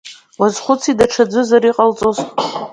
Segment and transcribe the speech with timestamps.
[0.39, 2.17] Уазхәыци даҽаӡәызар иҟалҵоз…